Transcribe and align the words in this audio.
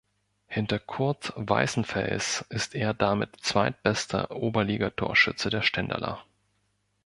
Hinter 0.47 0.79
Kurt 0.79 1.31
Weißenfels 1.35 2.43
ist 2.49 2.73
er 2.73 2.95
damit 2.95 3.35
zweitbester 3.43 4.31
Oberliga-Torschütze 4.31 5.51
der 5.51 5.61
Stendaler. 5.61 6.23